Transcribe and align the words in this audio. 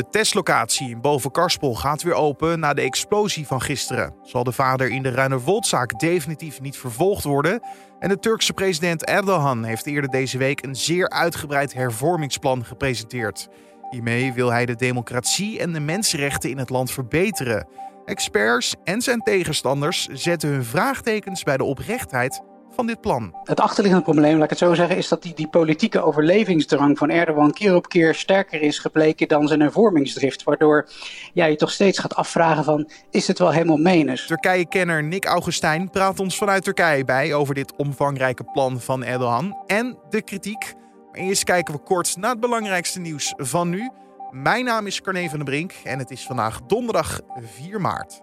De 0.00 0.10
testlocatie 0.10 0.90
in 0.90 1.00
Boven 1.00 1.30
gaat 1.76 2.02
weer 2.02 2.14
open 2.14 2.60
na 2.60 2.74
de 2.74 2.80
explosie 2.80 3.46
van 3.46 3.60
gisteren. 3.60 4.14
Zal 4.22 4.44
de 4.44 4.52
vader 4.52 4.88
in 4.88 5.02
de 5.02 5.10
Ruinerwoldzaak 5.10 5.98
definitief 5.98 6.60
niet 6.60 6.76
vervolgd 6.76 7.24
worden? 7.24 7.62
En 7.98 8.08
de 8.08 8.18
Turkse 8.18 8.52
president 8.52 9.04
Erdogan 9.04 9.64
heeft 9.64 9.86
eerder 9.86 10.10
deze 10.10 10.38
week 10.38 10.62
een 10.62 10.76
zeer 10.76 11.10
uitgebreid 11.10 11.74
hervormingsplan 11.74 12.64
gepresenteerd. 12.64 13.48
Hiermee 13.90 14.32
wil 14.32 14.50
hij 14.50 14.66
de 14.66 14.76
democratie 14.76 15.58
en 15.58 15.72
de 15.72 15.80
mensenrechten 15.80 16.50
in 16.50 16.58
het 16.58 16.70
land 16.70 16.90
verbeteren. 16.90 17.68
Experts 18.04 18.74
en 18.84 19.00
zijn 19.00 19.20
tegenstanders 19.20 20.06
zetten 20.06 20.48
hun 20.48 20.64
vraagtekens 20.64 21.42
bij 21.42 21.56
de 21.56 21.64
oprechtheid 21.64 22.42
van 22.70 22.86
dit 22.86 23.00
plan. 23.00 23.34
Het 23.44 23.60
achterliggende 23.60 24.04
probleem, 24.04 24.34
laat 24.34 24.44
ik 24.44 24.50
het 24.50 24.58
zo 24.58 24.74
zeggen, 24.74 24.96
is 24.96 25.08
dat 25.08 25.22
die, 25.22 25.34
die 25.34 25.48
politieke 25.48 26.02
overlevingsdrang 26.02 26.98
van 26.98 27.10
Erdogan 27.10 27.52
keer 27.52 27.74
op 27.74 27.88
keer 27.88 28.14
sterker 28.14 28.62
is 28.62 28.78
gebleken 28.78 29.28
dan 29.28 29.48
zijn 29.48 29.60
hervormingsdrift. 29.60 30.42
Waardoor 30.42 30.88
ja, 31.32 31.44
je 31.44 31.56
toch 31.56 31.70
steeds 31.70 31.98
gaat 31.98 32.14
afvragen 32.14 32.64
van, 32.64 32.90
is 33.10 33.26
het 33.26 33.38
wel 33.38 33.50
helemaal 33.50 33.76
menens? 33.76 34.26
Turkije-kenner 34.26 35.04
Nick 35.04 35.24
Augustijn 35.24 35.90
praat 35.90 36.20
ons 36.20 36.36
vanuit 36.36 36.64
Turkije 36.64 37.04
bij 37.04 37.34
over 37.34 37.54
dit 37.54 37.76
omvangrijke 37.76 38.44
plan 38.44 38.80
van 38.80 39.04
Erdogan 39.04 39.56
en 39.66 39.98
de 40.08 40.22
kritiek. 40.22 40.74
Maar 41.12 41.20
eerst 41.20 41.44
kijken 41.44 41.74
we 41.74 41.80
kort 41.80 42.16
naar 42.16 42.30
het 42.30 42.40
belangrijkste 42.40 43.00
nieuws 43.00 43.34
van 43.36 43.68
nu. 43.68 43.90
Mijn 44.30 44.64
naam 44.64 44.86
is 44.86 45.00
Carne 45.00 45.28
van 45.28 45.38
den 45.38 45.44
Brink 45.46 45.72
en 45.84 45.98
het 45.98 46.10
is 46.10 46.26
vandaag 46.26 46.60
donderdag 46.66 47.20
4 47.56 47.80
maart. 47.80 48.20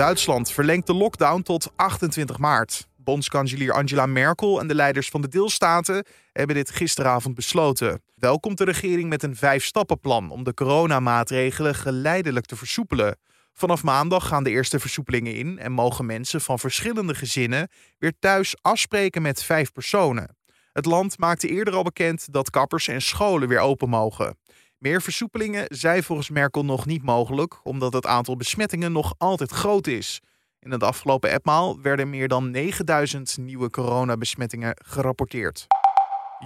Duitsland 0.00 0.52
verlengt 0.52 0.86
de 0.86 0.94
lockdown 0.94 1.42
tot 1.42 1.72
28 1.76 2.38
maart. 2.38 2.88
Bondskanselier 2.96 3.72
Angela 3.72 4.06
Merkel 4.06 4.60
en 4.60 4.68
de 4.68 4.74
leiders 4.74 5.08
van 5.08 5.20
de 5.20 5.28
deelstaten 5.28 6.06
hebben 6.32 6.56
dit 6.56 6.70
gisteravond 6.70 7.34
besloten. 7.34 8.02
Wel 8.14 8.40
komt 8.40 8.58
de 8.58 8.64
regering 8.64 9.08
met 9.08 9.22
een 9.22 9.36
vijf-stappenplan 9.36 10.30
om 10.30 10.44
de 10.44 10.54
coronamaatregelen 10.54 11.74
geleidelijk 11.74 12.46
te 12.46 12.56
versoepelen. 12.56 13.18
Vanaf 13.52 13.82
maandag 13.82 14.26
gaan 14.26 14.44
de 14.44 14.50
eerste 14.50 14.78
versoepelingen 14.78 15.34
in 15.34 15.58
en 15.58 15.72
mogen 15.72 16.06
mensen 16.06 16.40
van 16.40 16.58
verschillende 16.58 17.14
gezinnen 17.14 17.68
weer 17.98 18.12
thuis 18.18 18.56
afspreken 18.62 19.22
met 19.22 19.42
vijf 19.42 19.72
personen. 19.72 20.36
Het 20.72 20.84
land 20.84 21.18
maakte 21.18 21.48
eerder 21.48 21.74
al 21.74 21.82
bekend 21.82 22.32
dat 22.32 22.50
kappers 22.50 22.88
en 22.88 23.02
scholen 23.02 23.48
weer 23.48 23.60
open 23.60 23.88
mogen. 23.88 24.38
Meer 24.80 25.02
versoepelingen 25.02 25.64
zijn 25.68 26.02
volgens 26.02 26.30
Merkel 26.30 26.64
nog 26.64 26.86
niet 26.86 27.02
mogelijk, 27.02 27.60
omdat 27.62 27.92
het 27.92 28.06
aantal 28.06 28.36
besmettingen 28.36 28.92
nog 28.92 29.14
altijd 29.18 29.50
groot 29.50 29.86
is. 29.86 30.20
In 30.60 30.70
het 30.70 30.82
afgelopen 30.82 31.30
etmaal 31.30 31.80
werden 31.80 32.10
meer 32.10 32.28
dan 32.28 32.50
9000 32.50 33.36
nieuwe 33.38 33.70
coronabesmettingen 33.70 34.76
gerapporteerd. 34.84 35.66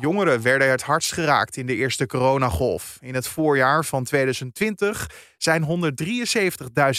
Jongeren 0.01 0.43
werden 0.43 0.71
het 0.71 0.83
hardst 0.83 1.13
geraakt 1.13 1.57
in 1.57 1.67
de 1.67 1.75
eerste 1.75 2.07
coronagolf. 2.07 2.99
In 3.01 3.15
het 3.15 3.27
voorjaar 3.27 3.85
van 3.85 4.05
2020 4.05 5.11
zijn 5.39 5.93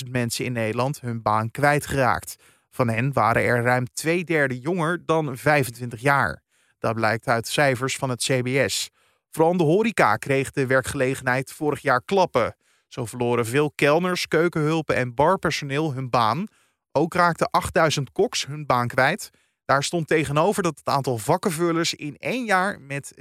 173.000 0.05 0.11
mensen 0.11 0.45
in 0.45 0.53
Nederland 0.53 1.01
hun 1.01 1.21
baan 1.21 1.51
kwijtgeraakt. 1.51 2.35
Van 2.69 2.89
hen 2.89 3.13
waren 3.13 3.43
er 3.43 3.63
ruim 3.63 3.85
twee 3.93 4.23
derde 4.23 4.59
jonger 4.59 5.05
dan 5.05 5.37
25 5.37 6.01
jaar. 6.01 6.43
Dat 6.79 6.95
blijkt 6.95 7.27
uit 7.27 7.47
cijfers 7.47 7.95
van 7.95 8.09
het 8.09 8.23
CBS. 8.23 8.89
Vooral 9.35 9.57
de 9.57 9.63
horeca 9.63 10.15
kreeg 10.15 10.51
de 10.51 10.65
werkgelegenheid 10.65 11.51
vorig 11.51 11.81
jaar 11.81 12.01
klappen. 12.01 12.55
Zo 12.87 13.05
verloren 13.05 13.45
veel 13.45 13.71
kelners, 13.71 14.27
keukenhulpen 14.27 14.95
en 14.95 15.13
barpersoneel 15.13 15.93
hun 15.93 16.09
baan. 16.09 16.47
Ook 16.91 17.13
raakten 17.13 17.49
8000 17.49 18.11
koks 18.11 18.45
hun 18.45 18.65
baan 18.65 18.87
kwijt. 18.87 19.29
Daar 19.65 19.83
stond 19.83 20.07
tegenover 20.07 20.63
dat 20.63 20.77
het 20.77 20.87
aantal 20.87 21.17
vakkenvullers 21.17 21.93
in 21.93 22.17
één 22.17 22.45
jaar 22.45 22.81
met 22.81 23.13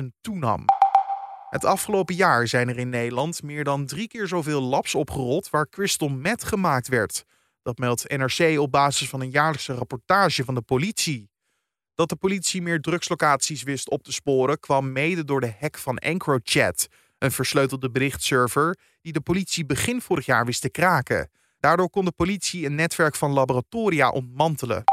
16.000 0.00 0.04
toenam. 0.20 0.64
Het 1.48 1.64
afgelopen 1.64 2.14
jaar 2.14 2.48
zijn 2.48 2.68
er 2.68 2.78
in 2.78 2.88
Nederland 2.88 3.42
meer 3.42 3.64
dan 3.64 3.86
drie 3.86 4.08
keer 4.08 4.28
zoveel 4.28 4.62
labs 4.62 4.94
opgerold 4.94 5.50
waar 5.50 5.68
crystal 5.68 6.08
meth 6.08 6.44
gemaakt 6.44 6.88
werd. 6.88 7.24
Dat 7.62 7.78
meldt 7.78 8.16
NRC 8.16 8.58
op 8.58 8.70
basis 8.70 9.08
van 9.08 9.20
een 9.20 9.30
jaarlijkse 9.30 9.74
rapportage 9.74 10.44
van 10.44 10.54
de 10.54 10.62
politie. 10.62 11.32
Dat 11.94 12.08
de 12.08 12.16
politie 12.16 12.62
meer 12.62 12.80
drugslocaties 12.80 13.62
wist 13.62 13.90
op 13.90 14.02
te 14.02 14.12
sporen 14.12 14.60
kwam 14.60 14.92
mede 14.92 15.24
door 15.24 15.40
de 15.40 15.54
hack 15.60 15.78
van 15.78 15.96
EncroChat, 15.96 16.88
een 17.18 17.32
versleutelde 17.32 17.90
berichtserver 17.90 18.78
die 19.00 19.12
de 19.12 19.20
politie 19.20 19.66
begin 19.66 20.00
vorig 20.00 20.26
jaar 20.26 20.44
wist 20.46 20.60
te 20.60 20.70
kraken. 20.70 21.30
Daardoor 21.60 21.90
kon 21.90 22.04
de 22.04 22.12
politie 22.12 22.66
een 22.66 22.74
netwerk 22.74 23.14
van 23.14 23.32
laboratoria 23.32 24.10
ontmantelen. 24.10 24.84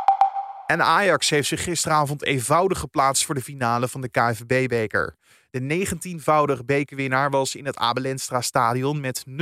En 0.65 0.81
Ajax 0.81 1.29
heeft 1.29 1.47
zich 1.47 1.63
gisteravond 1.63 2.23
eenvoudig 2.23 2.79
geplaatst 2.79 3.25
voor 3.25 3.35
de 3.35 3.41
finale 3.41 3.87
van 3.87 4.01
de 4.01 4.09
KNVB-beker. 4.09 5.15
De 5.49 5.85
19-voudige 5.87 6.65
bekerwinnaar 6.65 7.29
was 7.29 7.55
in 7.55 7.65
het 7.65 7.77
Abelenstra 7.77 8.41
stadion 8.41 8.99
met 8.99 9.23
0-3 9.27 9.33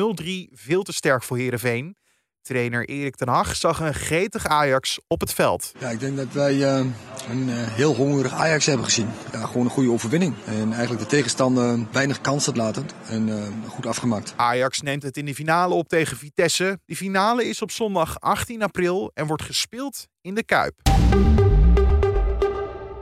veel 0.51 0.83
te 0.83 0.93
sterk 0.93 1.23
voor 1.23 1.37
Herenveen. 1.37 1.97
Trainer 2.41 2.85
Erik 2.85 3.15
ten 3.15 3.27
Hag 3.27 3.55
zag 3.55 3.79
een 3.79 3.93
gretig 3.93 4.47
Ajax 4.47 4.99
op 5.07 5.19
het 5.19 5.33
veld. 5.33 5.71
Ja, 5.79 5.89
ik 5.89 5.99
denk 5.99 6.17
dat 6.17 6.31
wij 6.31 6.55
uh, 6.55 6.85
een 7.29 7.49
uh, 7.49 7.55
heel 7.55 7.95
hongerig 7.95 8.33
Ajax 8.33 8.65
hebben 8.65 8.85
gezien. 8.85 9.09
Ja, 9.31 9.45
gewoon 9.45 9.65
een 9.65 9.71
goede 9.71 9.91
overwinning. 9.91 10.35
En 10.45 10.73
eigenlijk 10.73 11.01
de 11.01 11.07
tegenstander 11.09 11.79
weinig 11.91 12.21
kansen 12.21 12.55
laten 12.55 12.85
en 13.07 13.27
uh, 13.27 13.47
goed 13.67 13.85
afgemaakt. 13.85 14.33
Ajax 14.35 14.81
neemt 14.81 15.03
het 15.03 15.17
in 15.17 15.25
de 15.25 15.35
finale 15.35 15.73
op 15.73 15.87
tegen 15.87 16.17
Vitesse. 16.17 16.79
Die 16.85 16.95
finale 16.95 17.45
is 17.45 17.61
op 17.61 17.71
zondag 17.71 18.19
18 18.19 18.61
april 18.63 19.11
en 19.13 19.27
wordt 19.27 19.43
gespeeld 19.43 20.07
in 20.21 20.35
de 20.35 20.43
Kuip. 20.43 20.73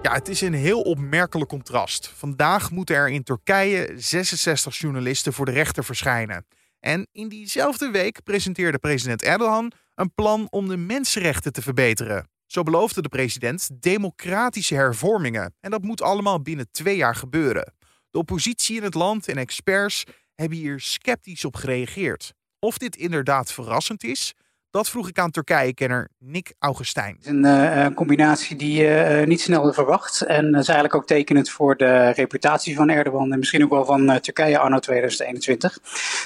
Ja, 0.01 0.13
het 0.13 0.27
is 0.27 0.41
een 0.41 0.53
heel 0.53 0.81
opmerkelijk 0.81 1.49
contrast. 1.49 2.11
Vandaag 2.15 2.71
moeten 2.71 2.95
er 2.95 3.09
in 3.09 3.23
Turkije 3.23 3.93
66 3.95 4.77
journalisten 4.77 5.33
voor 5.33 5.45
de 5.45 5.51
rechter 5.51 5.83
verschijnen. 5.83 6.45
En 6.87 7.07
in 7.11 7.29
diezelfde 7.29 7.91
week 7.91 8.23
presenteerde 8.23 8.77
president 8.77 9.23
Erdogan 9.23 9.71
een 9.95 10.13
plan 10.13 10.47
om 10.49 10.67
de 10.67 10.77
mensenrechten 10.77 11.53
te 11.53 11.61
verbeteren. 11.61 12.29
Zo 12.45 12.63
beloofde 12.63 13.01
de 13.01 13.09
president 13.09 13.69
democratische 13.81 14.75
hervormingen. 14.75 15.55
En 15.59 15.71
dat 15.71 15.81
moet 15.81 16.01
allemaal 16.01 16.41
binnen 16.41 16.71
twee 16.71 16.95
jaar 16.95 17.15
gebeuren. 17.15 17.73
De 18.09 18.17
oppositie 18.17 18.77
in 18.77 18.83
het 18.83 18.93
land 18.93 19.27
en 19.27 19.37
experts 19.37 20.03
hebben 20.35 20.57
hier 20.57 20.79
sceptisch 20.79 21.45
op 21.45 21.55
gereageerd. 21.55 22.33
Of 22.59 22.77
dit 22.77 22.95
inderdaad 22.95 23.51
verrassend 23.53 24.03
is, 24.03 24.33
dat 24.71 24.89
vroeg 24.89 25.09
ik 25.09 25.19
aan 25.19 25.31
Turkije-kenner 25.31 26.09
Nick 26.17 26.53
Augustijn. 26.59 27.17
Is 27.19 27.27
een 27.27 27.93
combinatie 27.93 28.55
die 28.55 28.81
je 28.81 29.19
uh, 29.21 29.27
niet 29.27 29.41
snel 29.41 29.73
verwacht. 29.73 30.21
En 30.21 30.51
dat 30.51 30.61
is 30.61 30.67
eigenlijk 30.67 30.95
ook 30.95 31.07
tekenend 31.07 31.49
voor 31.49 31.77
de 31.77 32.09
reputatie 32.09 32.75
van 32.75 32.89
Erdogan 32.89 33.31
en 33.31 33.39
misschien 33.39 33.63
ook 33.63 33.69
wel 33.69 33.85
van 33.85 34.19
Turkije 34.19 34.57
anno 34.57 34.79
2021. 34.79 35.79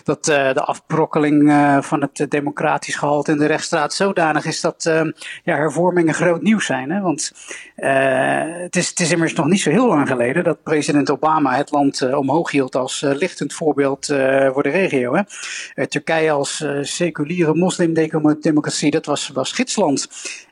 Dat 0.03 0.25
de 0.25 0.63
afbrokkeling 0.63 1.51
van 1.81 2.01
het 2.01 2.25
democratisch 2.29 2.95
gehalte 2.95 3.31
in 3.31 3.37
de 3.37 3.45
rechtsstraat 3.45 3.93
zodanig 3.93 4.45
is 4.45 4.61
dat 4.61 4.83
ja, 5.43 5.55
hervormingen 5.55 6.13
groot 6.13 6.41
nieuws 6.41 6.65
zijn. 6.65 6.91
Hè? 6.91 7.01
Want 7.01 7.31
het, 7.75 8.75
is, 8.75 8.89
het 8.89 8.99
is 8.99 9.11
immers 9.11 9.33
nog 9.33 9.45
niet 9.45 9.61
zo 9.61 9.69
heel 9.69 9.87
lang 9.87 10.07
geleden 10.07 10.43
dat 10.43 10.63
president 10.63 11.09
Obama 11.09 11.55
het 11.55 11.71
land 11.71 12.13
omhoog 12.13 12.51
hield 12.51 12.75
als 12.75 13.01
lichtend 13.01 13.53
voorbeeld 13.53 14.05
voor 14.53 14.63
de 14.63 14.69
regio. 14.69 15.15
Hè? 15.15 15.87
Turkije 15.87 16.31
als 16.31 16.65
seculiere 16.81 17.55
moslimdemocratie 17.55 18.39
democratie, 18.43 18.91
dat 18.91 19.05
was, 19.05 19.29
was 19.33 19.51
gidsland. 19.51 20.07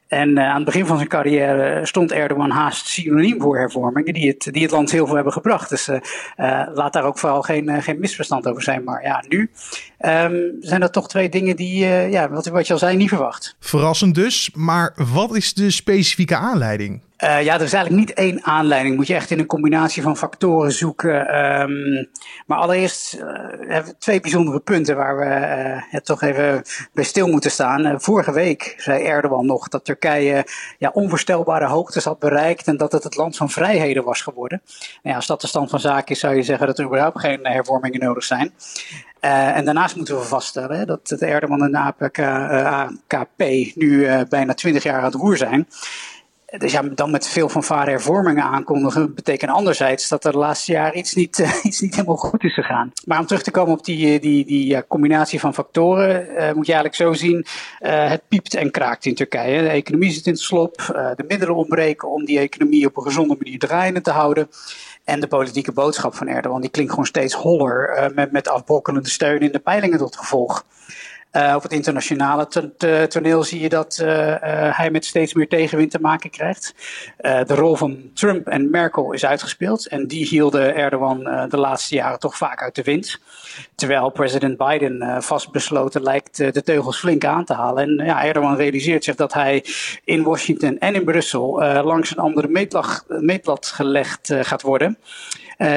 En 0.08 0.30
uh, 0.30 0.50
aan 0.50 0.56
het 0.56 0.66
begin 0.66 0.86
van 0.86 0.98
zijn 0.98 1.10
carrière 1.10 1.86
stond 1.86 2.12
Erdogan 2.12 2.50
haast 2.50 2.88
synoniem 2.88 3.42
voor 3.42 3.58
hervormingen 3.58 4.14
die 4.14 4.28
het, 4.28 4.48
die 4.52 4.62
het 4.62 4.72
land 4.72 4.92
heel 4.92 5.06
veel 5.06 5.16
hebben 5.16 5.34
gebracht. 5.34 5.70
Dus 5.70 5.88
uh, 5.88 5.96
uh, 6.38 6.68
laat 6.74 6.94
daar 6.94 7.04
ook 7.04 7.20
vooral 7.20 7.42
geen, 7.42 7.84
geen 7.84 8.00
misverstand 8.00 8.48
over 8.48 8.64
zijn. 8.64 8.84
Maar 8.84 9.04
ja, 9.04 9.24
nu 9.28 9.52
um, 10.00 10.56
zijn 10.60 10.80
dat 10.80 10.94
toch 10.94 11.10
twee 11.10 11.30
dingen 11.30 11.56
die, 11.56 11.86
ja, 11.88 12.30
wat, 12.30 12.48
wat 12.48 12.68
je 12.68 12.74
al 12.74 12.80
zei, 12.80 12.98
niet 12.98 13.10
verwacht. 13.10 13.56
Verrassend 13.60 14.16
dus, 14.16 14.50
maar 14.54 14.94
wat 15.14 15.36
is 15.36 15.54
de 15.54 15.72
specifieke 15.72 16.36
aanleiding? 16.36 17.02
Uh, 17.24 17.44
ja, 17.44 17.54
er 17.56 17.62
is 17.62 17.74
eigenlijk 17.74 18.08
niet 18.08 18.18
één 18.18 18.44
aanleiding. 18.44 18.96
Moet 18.96 19.08
je 19.08 19.16
echt 19.16 19.32
in 19.32 19.40
een 19.40 19.46
combinatie 19.46 20.02
van 20.02 20.18
factoren 20.18 20.72
zoeken. 20.72 21.42
Um, 21.62 22.10
maar 22.46 22.58
allereerst 22.58 23.12
hebben 23.68 23.92
we 23.92 23.98
twee 23.98 24.20
bijzondere 24.20 24.60
punten 24.60 24.96
waar 24.96 25.18
we 25.18 25.26
uh, 25.26 25.82
het 25.90 26.06
toch 26.06 26.22
even 26.22 26.62
bij 26.94 27.04
stil 27.04 27.28
moeten 27.28 27.52
staan. 27.52 28.02
vorige 28.02 28.32
week 28.32 28.74
zei 28.78 29.04
Erdogan 29.04 29.46
nog 29.46 29.68
dat 29.68 29.86
Turkije 29.86 30.46
ja, 30.78 30.90
onvoorstelbare 30.94 31.66
hoogtes 31.66 32.04
had 32.04 32.20
bereikt 32.20 32.68
en 32.68 32.78
dat 32.78 32.92
het 32.92 33.04
het 33.04 33.16
land 33.16 33.38
van 33.38 33.50
vrijheden 33.50 34.04
was 34.04 34.22
geworden. 34.22 34.62
Nou 34.66 35.00
ja, 35.02 35.16
als 35.16 35.28
dat 35.28 35.42
de 35.42 35.48
stand 35.48 35.70
van 35.70 35.80
zaken 35.80 36.16
is, 36.16 36.20
zou 36.20 36.36
je 36.36 36.44
zeggen 36.44 36.68
dat 36.68 36.80
er 36.80 36.86
überhaupt 36.86 37.20
geen 37.20 37.40
hervormingen 37.42 38.00
nodig 38.00 38.24
zijn. 38.24 38.54
En 39.20 39.66
daarnaast 39.66 39.96
moeten 39.96 40.16
we 40.16 40.24
vaststellen 40.24 40.88
dat 40.88 41.08
de 41.08 41.26
Erdogan 41.26 41.64
en 41.64 41.72
de 41.72 41.78
APK, 41.78 42.20
AKP 42.20 43.44
nu 43.76 44.08
bijna 44.30 44.54
twintig 44.54 44.84
jaar 44.84 44.98
aan 44.98 45.04
het 45.04 45.14
roer 45.14 45.38
zijn. 45.38 45.68
Dus 46.58 46.72
ja, 46.72 46.82
dan 46.82 47.12
met 47.12 47.28
veel 47.28 47.50
fanfare 47.50 47.90
hervormingen 47.90 48.44
aankondigen, 48.44 49.16
betekent 49.16 49.52
anderzijds 49.52 50.08
dat 50.08 50.26
er 50.26 50.32
de 50.32 50.38
laatste 50.38 50.72
jaren 50.72 50.98
iets 50.98 51.14
niet, 51.14 51.40
uh, 51.40 51.54
iets 51.64 51.80
niet 51.80 51.96
helemaal 51.96 52.16
goed 52.16 52.44
is 52.44 52.54
gegaan. 52.54 52.92
Maar 53.06 53.20
om 53.20 53.26
terug 53.26 53.44
te 53.44 53.52
komen 53.52 53.74
op 53.74 53.86
die, 53.86 54.14
eh, 54.14 54.22
die, 54.22 54.46
die 54.46 54.88
combinatie 54.88 55.40
van 55.40 55.54
factoren, 55.54 56.26
uh, 56.26 56.54
moet 56.54 56.66
je 56.66 56.74
eigenlijk 56.74 56.96
zo 56.96 57.14
zien, 57.14 57.46
het 57.80 58.22
piept 58.28 58.56
en 58.56 58.72
kraakt 58.72 59.06
in 59.06 59.16
Turkije. 59.16 59.62
De 59.62 59.70
economie 59.70 60.12
zit 60.12 60.26
in 60.26 60.32
het 60.32 60.42
slop, 60.42 60.76
de 61.16 61.24
middelen 61.28 61.56
ontbreken 61.56 62.10
om 62.10 62.26
die 62.26 62.40
economie 62.40 62.86
op 62.86 62.98
een 62.98 63.04
gezonde 63.04 63.36
manier 63.40 63.60
draaiende 63.60 64.02
te 64.02 64.12
houden. 64.12 64.50
En 65.04 65.20
de 65.20 65.28
politieke 65.28 65.72
boodschap 65.72 66.16
van 66.16 66.28
Erdogan 66.28 66.62
die 66.62 66.70
klinkt 66.70 66.92
gewoon 66.92 67.06
steeds 67.06 67.34
holler, 67.34 68.12
met, 68.16 68.32
met 68.32 68.48
afbrokkelende 68.48 69.10
steun 69.10 69.40
in 69.40 69.52
de 69.52 69.60
peilingen 69.60 69.98
tot 69.98 70.18
gevolg. 70.18 70.66
Uh, 71.32 71.54
op 71.56 71.64
het 71.64 71.72
internationale 71.72 72.48
toneel 73.08 73.44
zie 73.44 73.62
je 73.62 73.70
dat 73.70 74.00
uh, 74.02 74.08
uh, 74.08 74.38
hij 74.78 74.92
met 74.92 75.06
steeds 75.06 75.34
meer 75.34 75.48
tegenwind 75.48 75.92
te 75.92 76.00
maken 76.02 76.30
krijgt. 76.30 76.74
de 77.18 77.56
rol 77.56 77.76
van 77.76 78.12
Trump 78.14 78.48
en 78.48 78.70
Merkel 78.70 79.12
is 79.12 79.26
uitgespeeld. 79.26 79.88
En 79.88 80.08
die 80.08 80.26
hielden 80.26 80.76
Erdogan 80.76 81.48
de 81.50 81.58
laatste 81.58 81.96
jaren 81.96 82.20
toch 82.20 82.38
vaak 82.38 82.62
uit 82.62 82.76
de 82.76 82.84
wind. 82.84 83.20
Terwijl 83.76 84.10
president 84.10 84.58
Biden 84.58 85.24
vastbesloten 85.24 86.02
lijkt 86.02 86.38
de 86.38 86.64
teugels 86.64 87.00
flink 87.00 87.26
aan 87.26 87.46
te 87.46 87.54
halen. 87.54 87.84
En 87.84 88.06
ja, 88.06 88.24
Erdogan 88.26 88.56
realiseert 88.56 89.04
zich 89.04 89.16
dat 89.16 89.34
hij 89.34 89.66
in 90.04 90.24
Washington 90.24 90.78
en 90.78 90.96
in 90.96 91.04
Brussel 91.04 91.64
langs 91.84 92.12
een 92.12 92.24
andere 92.24 92.48
meetlag, 92.48 93.04
meetlat 93.08 93.66
gelegd 93.66 94.34
gaat 94.42 94.62
worden. 94.62 94.98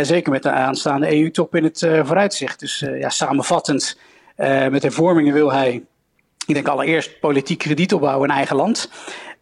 zeker 0.02 0.32
met 0.32 0.42
de 0.42 0.50
aanstaande 0.50 1.20
EU-top 1.20 1.54
in 1.54 1.64
het 1.64 1.78
vooruitzicht. 1.78 2.60
Dus 2.60 2.84
ja, 2.98 3.08
samenvattend 3.08 3.96
met 4.70 4.82
hervormingen 4.82 5.32
wil 5.32 5.52
hij, 5.52 5.84
ik 6.46 6.54
denk 6.54 6.68
allereerst 6.68 7.20
politiek 7.20 7.58
krediet 7.58 7.92
opbouwen 7.92 8.28
in 8.28 8.34
eigen 8.34 8.56
land 8.56 8.90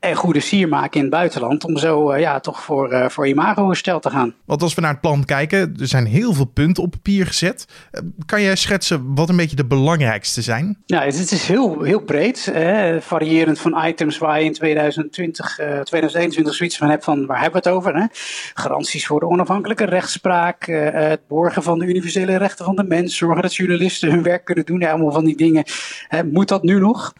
en 0.01 0.15
goede 0.15 0.41
sier 0.41 0.69
maken 0.69 0.97
in 0.97 1.01
het 1.01 1.15
buitenland. 1.15 1.65
Om 1.65 1.77
zo 1.77 2.13
uh, 2.13 2.21
ja, 2.21 2.41
toch 2.41 2.63
voor, 2.63 2.93
uh, 2.93 3.09
voor 3.09 3.29
imago-herstel 3.29 4.01
te 4.01 4.11
gaan. 4.11 4.35
Want 4.45 4.63
als 4.63 4.75
we 4.75 4.81
naar 4.81 4.91
het 4.91 5.01
plan 5.01 5.25
kijken, 5.25 5.75
er 5.81 5.87
zijn 5.87 6.07
heel 6.07 6.33
veel 6.33 6.45
punten 6.45 6.83
op 6.83 6.91
papier 6.91 7.27
gezet. 7.27 7.67
Uh, 7.93 8.01
kan 8.27 8.43
jij 8.43 8.57
schetsen 8.57 9.15
wat 9.15 9.29
een 9.29 9.37
beetje 9.37 9.57
de 9.57 9.65
belangrijkste 9.65 10.43
zijn? 10.43 10.79
Ja, 10.87 11.03
het, 11.03 11.31
is 11.31 11.47
heel, 11.47 11.83
heel 11.83 12.01
breed. 12.01 12.45
Hè? 12.45 13.01
Variërend 13.01 13.61
van 13.61 13.85
items 13.87 14.19
waar 14.19 14.39
je 14.39 14.45
in 14.45 14.53
2020, 14.53 15.55
2021 15.55 16.55
zoiets 16.55 16.77
van 16.77 16.89
hebt 16.89 17.05
van 17.05 17.27
waar 17.27 17.41
hebben 17.41 17.63
we 17.63 17.69
het 17.69 17.77
over? 17.79 17.97
Hè? 17.97 18.07
Garanties 18.55 19.07
voor 19.07 19.21
de 19.21 19.27
onafhankelijke 19.27 19.85
rechtspraak. 19.85 20.67
het 20.93 21.27
borgen 21.29 21.63
van 21.63 21.79
de 21.79 21.87
universele 21.87 22.37
rechten 22.37 22.65
van 22.65 22.77
de 22.77 22.85
mens. 22.85 23.17
Zorgen 23.17 23.43
dat 23.43 23.55
journalisten 23.55 24.11
hun 24.11 24.23
werk 24.23 24.45
kunnen 24.45 24.65
doen. 24.65 24.81
Ja, 24.81 24.91
allemaal 24.91 25.13
van 25.13 25.25
die 25.25 25.37
dingen. 25.37 25.65
Hè? 26.09 26.25
Moet 26.25 26.49
dat 26.49 26.63
nu 26.63 26.79
nog? 26.79 27.13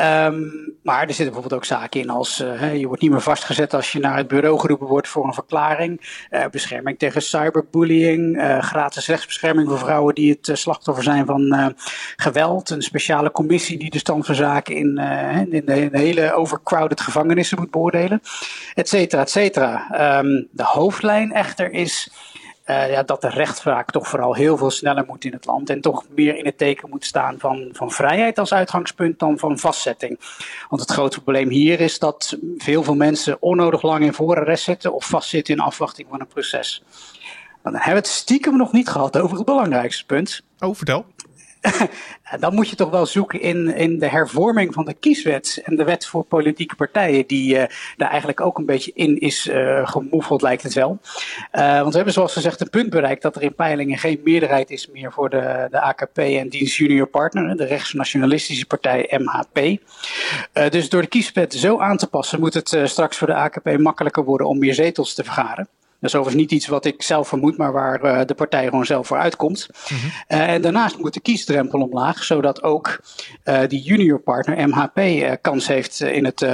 Um, 0.00 0.78
maar 0.82 1.00
er 1.00 1.06
zitten 1.06 1.24
bijvoorbeeld 1.24 1.60
ook 1.60 1.64
zaken 1.64 2.00
in 2.00 2.10
als 2.10 2.40
uh, 2.40 2.76
je 2.76 2.86
wordt 2.86 3.02
niet 3.02 3.10
meer 3.10 3.20
vastgezet 3.20 3.74
als 3.74 3.92
je 3.92 3.98
naar 3.98 4.16
het 4.16 4.28
bureau 4.28 4.58
geroepen 4.58 4.86
wordt 4.86 5.08
voor 5.08 5.26
een 5.26 5.34
verklaring. 5.34 6.24
Uh, 6.30 6.46
bescherming 6.50 6.98
tegen 6.98 7.22
cyberbullying. 7.22 8.36
Uh, 8.36 8.62
gratis 8.62 9.06
rechtsbescherming 9.06 9.68
voor 9.68 9.78
vrouwen 9.78 10.14
die 10.14 10.38
het 10.40 10.58
slachtoffer 10.58 11.04
zijn 11.04 11.26
van 11.26 11.74
geweld. 12.16 12.70
Een 12.70 12.82
speciale 12.82 13.30
commissie 13.30 13.78
die 13.78 13.90
de 13.90 13.98
stand 13.98 14.26
van 14.26 14.34
zaken 14.34 14.76
in, 14.76 14.98
in, 15.50 15.62
de, 15.66 15.80
in 15.80 15.90
de 15.90 15.98
hele 15.98 16.32
overcrowded 16.32 17.00
gevangenissen 17.00 17.58
moet 17.58 17.70
beoordelen. 17.70 18.22
Et 18.74 18.88
cetera, 18.88 19.22
et 19.22 19.30
cetera. 19.30 19.86
Um, 20.18 20.48
de 20.50 20.64
hoofdlijn 20.64 21.32
echter 21.32 21.72
is 21.72 22.10
ja, 22.70 23.02
dat 23.02 23.20
de 23.20 23.28
rechtspraak 23.28 23.90
toch 23.90 24.08
vooral 24.08 24.34
heel 24.34 24.56
veel 24.56 24.70
sneller 24.70 25.04
moet 25.06 25.24
in 25.24 25.32
het 25.32 25.46
land. 25.46 25.70
En 25.70 25.80
toch 25.80 26.04
meer 26.14 26.36
in 26.36 26.44
het 26.44 26.58
teken 26.58 26.90
moet 26.90 27.04
staan 27.04 27.38
van, 27.38 27.68
van 27.72 27.90
vrijheid 27.90 28.38
als 28.38 28.52
uitgangspunt 28.52 29.18
dan 29.18 29.38
van 29.38 29.58
vastzetting. 29.58 30.18
Want 30.68 30.82
het 30.82 30.90
grote 30.90 31.20
probleem 31.20 31.48
hier 31.48 31.80
is 31.80 31.98
dat 31.98 32.38
veel 32.58 32.82
veel 32.82 32.94
mensen 32.94 33.36
onnodig 33.42 33.82
lang 33.82 34.04
in 34.04 34.14
voorarrest 34.14 34.64
zitten 34.64 34.94
of 34.94 35.04
vastzitten 35.04 35.54
in 35.54 35.60
afwachting 35.60 36.08
van 36.10 36.20
een 36.20 36.26
proces. 36.26 36.82
Maar 37.62 37.72
dan 37.72 37.82
hebben 37.82 38.02
we 38.02 38.08
het 38.08 38.16
stiekem 38.18 38.56
nog 38.56 38.72
niet 38.72 38.88
gehad 38.88 39.18
over 39.18 39.36
het 39.36 39.46
belangrijkste 39.46 40.06
punt. 40.06 40.42
Oh, 40.58 40.74
vertel. 40.74 41.04
dan 42.40 42.54
moet 42.54 42.68
je 42.68 42.76
toch 42.76 42.90
wel 42.90 43.06
zoeken 43.06 43.40
in, 43.40 43.74
in 43.76 43.98
de 43.98 44.08
hervorming 44.08 44.74
van 44.74 44.84
de 44.84 44.94
kieswet 44.94 45.60
en 45.64 45.76
de 45.76 45.84
wet 45.84 46.06
voor 46.06 46.24
politieke 46.24 46.74
partijen, 46.74 47.26
die 47.26 47.54
uh, 47.54 47.64
daar 47.96 48.08
eigenlijk 48.08 48.40
ook 48.40 48.58
een 48.58 48.66
beetje 48.66 48.92
in 48.94 49.18
is 49.18 49.46
uh, 49.46 49.88
gemoefeld, 49.88 50.42
lijkt 50.42 50.62
het 50.62 50.74
wel. 50.74 50.98
Uh, 51.52 51.78
want 51.78 51.90
we 51.90 51.96
hebben 51.96 52.12
zoals 52.12 52.32
gezegd 52.32 52.60
een 52.60 52.70
punt 52.70 52.90
bereikt 52.90 53.22
dat 53.22 53.36
er 53.36 53.42
in 53.42 53.54
peilingen 53.54 53.98
geen 53.98 54.20
meerderheid 54.24 54.70
is 54.70 54.88
meer 54.88 55.12
voor 55.12 55.30
de, 55.30 55.66
de 55.70 55.80
AKP 55.80 56.18
en 56.18 56.48
diens 56.48 56.76
junior 56.76 57.06
partner, 57.06 57.56
de 57.56 57.64
rechtsnationalistische 57.64 58.66
partij 58.66 59.18
MHP. 59.18 59.80
dus 60.70 60.88
door 60.88 61.02
de 61.02 61.08
kieswet 61.08 61.54
zo 61.54 61.78
aan 61.78 61.96
te 61.96 62.06
passen, 62.06 62.40
moet 62.40 62.54
het 62.54 62.78
straks 62.84 63.16
voor 63.16 63.26
de 63.26 63.34
AKP 63.34 63.78
makkelijker 63.78 64.24
worden 64.24 64.46
om 64.46 64.58
meer 64.58 64.74
zetels 64.74 65.14
te 65.14 65.24
vergaren. 65.24 65.68
Dat 66.00 66.10
is 66.10 66.16
overigens 66.16 66.42
niet 66.42 66.52
iets 66.52 66.66
wat 66.66 66.84
ik 66.84 67.02
zelf 67.02 67.28
vermoed, 67.28 67.56
maar 67.56 67.72
waar 67.72 68.04
uh, 68.04 68.20
de 68.26 68.34
partij 68.34 68.64
gewoon 68.64 68.86
zelf 68.86 69.06
voor 69.06 69.18
uitkomt. 69.18 69.68
Mm 69.90 69.98
-hmm. 69.98 70.38
uh, 70.38 70.48
en 70.48 70.62
daarnaast 70.62 70.98
moet 70.98 71.14
de 71.14 71.20
kiesdrempel 71.20 71.80
omlaag, 71.80 72.24
zodat 72.24 72.62
ook 72.62 73.00
uh, 73.44 73.60
die 73.68 73.82
junior 73.82 74.18
partner 74.18 74.68
MHP 74.68 75.00
kans 75.40 75.66
heeft 75.66 76.00
in 76.00 76.24
het 76.24 76.46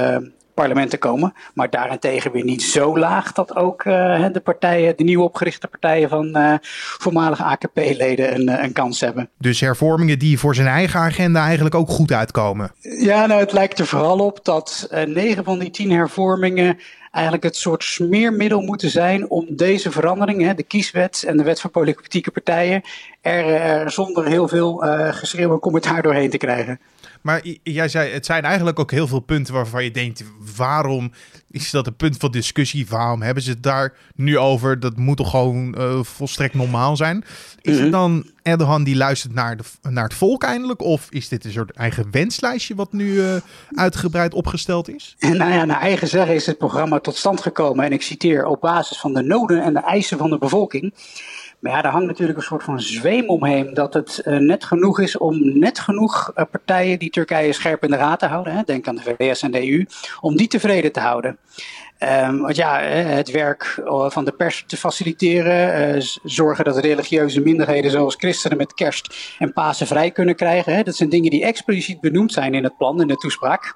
parlement 0.53 0.89
te 0.89 0.97
komen. 0.97 1.33
Maar 1.53 1.69
daarentegen 1.69 2.31
weer 2.31 2.43
niet 2.43 2.63
zo 2.63 2.97
laag 2.97 3.31
dat 3.31 3.55
ook 3.55 3.83
de 3.83 4.41
partijen, 4.43 4.97
de 4.97 5.03
nieuw 5.03 5.23
opgerichte 5.23 5.67
partijen 5.67 6.09
van 6.09 6.59
voormalige 6.97 7.43
AKP-leden 7.43 8.35
een, 8.35 8.63
een, 8.63 8.73
kans 8.73 8.99
hebben. 8.99 9.29
Dus 9.37 9.59
hervormingen 9.59 10.19
die 10.19 10.39
voor 10.39 10.55
zijn 10.55 10.67
eigen 10.67 10.99
agenda 10.99 11.45
eigenlijk 11.45 11.75
ook 11.75 11.89
goed 11.89 12.11
uitkomen. 12.11 12.71
Ja, 12.81 13.25
nou 13.25 13.39
het 13.39 13.51
lijkt 13.51 13.79
er 13.79 13.87
vooral 13.87 14.19
op 14.19 14.39
dat 14.43 14.87
negen 15.05 15.43
van 15.43 15.59
die 15.59 15.69
tien 15.69 15.91
hervormingen 15.91 16.77
eigenlijk 17.11 17.43
het 17.43 17.55
soort 17.55 17.83
smeermiddel 17.83 18.61
moeten 18.61 18.89
zijn 18.89 19.29
om 19.29 19.45
deze 19.49 19.91
veranderingen, 19.91 20.55
de 20.55 20.63
kieswet 20.63 21.23
en 21.27 21.37
de 21.37 21.43
wet 21.43 21.61
voor 21.61 21.69
politieke 21.69 22.31
partijen, 22.31 22.81
er, 23.21 23.45
er 23.45 23.91
zonder 23.91 24.27
heel 24.27 24.47
veel 24.47 24.85
uh, 24.85 25.13
geschreeuw 25.13 25.53
en 25.53 25.59
commentaar 25.59 26.01
doorheen 26.01 26.29
te 26.29 26.37
krijgen. 26.37 26.79
Maar 27.21 27.41
jij 27.63 27.87
zei, 27.87 28.11
het 28.11 28.25
zijn 28.25 28.43
eigenlijk 28.43 28.79
ook 28.79 28.91
heel 28.91 29.07
veel 29.07 29.19
punten 29.19 29.53
waarvan 29.53 29.83
je 29.83 29.91
denkt, 29.91 30.23
waarom 30.55 31.11
is 31.51 31.71
dat 31.71 31.87
een 31.87 31.95
punt 31.95 32.17
van 32.17 32.31
discussie? 32.31 32.87
Waarom 32.87 33.21
hebben 33.21 33.43
ze 33.43 33.49
het 33.49 33.63
daar 33.63 33.93
nu 34.15 34.37
over? 34.37 34.79
Dat 34.79 34.97
moet 34.97 35.17
toch 35.17 35.29
gewoon 35.29 35.75
uh, 35.77 36.03
volstrekt 36.03 36.53
normaal 36.53 36.95
zijn? 36.95 37.23
Is 37.61 37.73
het 37.73 37.81
mhm. 37.81 37.91
dan 37.91 38.25
Erdogan 38.47 38.83
die 38.83 38.95
luistert 38.95 39.33
naar, 39.33 39.57
de, 39.57 39.63
naar 39.89 40.03
het 40.03 40.13
volk 40.13 40.43
eindelijk? 40.43 40.81
Of 40.81 41.07
is 41.09 41.27
dit 41.27 41.45
een 41.45 41.51
soort 41.51 41.71
eigen 41.71 42.11
wenslijstje 42.11 42.75
wat 42.75 42.93
nu 42.93 43.05
uh, 43.05 43.35
uitgebreid 43.75 44.33
opgesteld 44.33 44.89
is? 44.89 45.15
Nou 45.19 45.51
ja, 45.51 45.65
naar 45.65 45.81
eigen 45.81 46.07
zeggen 46.07 46.35
is 46.35 46.45
het 46.45 46.57
programma 46.57 46.99
tot 46.99 47.15
stand 47.15 47.41
gekomen. 47.41 47.85
En 47.85 47.91
ik 47.91 48.01
citeer 48.01 48.45
op 48.45 48.61
basis 48.61 48.99
van 48.99 49.13
de 49.13 49.21
noden 49.21 49.63
en 49.63 49.73
de 49.73 49.79
eisen 49.79 50.17
van 50.17 50.29
de 50.29 50.37
bevolking. 50.37 50.93
Maar 51.59 51.71
ja, 51.71 51.81
daar 51.81 51.91
hangt 51.91 52.07
natuurlijk 52.07 52.37
een 52.37 52.43
soort 52.43 52.63
van 52.63 52.81
zweem 52.81 53.29
omheen 53.29 53.73
dat 53.73 53.93
het 53.93 54.21
uh, 54.23 54.37
net 54.37 54.63
genoeg 54.63 54.99
is 54.99 55.17
om 55.17 55.59
net 55.59 55.79
genoeg 55.79 56.31
partijen 56.33 56.99
die 56.99 57.09
Turkije 57.09 57.53
scherp 57.53 57.83
in 57.83 57.91
de 57.91 57.97
raad 57.97 58.19
te 58.19 58.25
houden, 58.25 58.53
hè, 58.53 58.61
denk 58.65 58.87
aan 58.87 58.95
de 58.95 59.15
VS 59.17 59.41
en 59.41 59.51
de 59.51 59.71
EU, 59.71 59.85
om 60.21 60.35
die 60.35 60.47
tevreden 60.47 60.91
te 60.91 60.99
houden. 60.99 61.37
Um, 61.99 62.41
want 62.41 62.55
ja, 62.55 62.79
het 62.81 63.31
werk 63.31 63.81
eh, 63.85 64.09
van 64.09 64.25
de 64.25 64.31
pers 64.31 64.63
te 64.67 64.77
faciliteren, 64.77 65.95
uh, 65.95 66.03
zorgen 66.23 66.65
dat 66.65 66.77
religieuze 66.77 67.41
minderheden 67.41 67.91
zoals 67.91 68.15
christenen 68.15 68.57
met 68.57 68.73
kerst 68.73 69.35
en 69.39 69.53
Pasen 69.53 69.87
vrij 69.87 70.11
kunnen 70.11 70.35
krijgen. 70.35 70.75
Hè, 70.75 70.83
dat 70.83 70.95
zijn 70.95 71.09
dingen 71.09 71.31
die 71.31 71.45
expliciet 71.45 72.01
benoemd 72.01 72.33
zijn 72.33 72.53
in 72.53 72.63
het 72.63 72.77
plan, 72.77 73.01
in 73.01 73.07
de 73.07 73.15
toespraak. 73.15 73.75